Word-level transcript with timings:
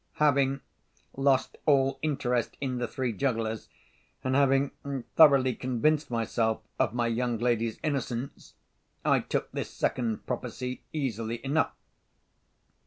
Having 0.13 0.61
lost 1.15 1.59
all 1.67 1.99
interest 2.01 2.57
in 2.59 2.79
the 2.79 2.87
three 2.87 3.13
jugglers, 3.13 3.69
and 4.23 4.33
having 4.33 4.71
thoroughly 5.15 5.53
convinced 5.53 6.09
myself 6.09 6.59
of 6.79 6.95
my 6.95 7.05
young 7.05 7.37
lady's 7.37 7.77
innocence, 7.83 8.55
I 9.05 9.19
took 9.19 9.51
this 9.51 9.69
second 9.69 10.25
prophecy 10.25 10.81
easily 10.91 11.39
enough. 11.45 11.73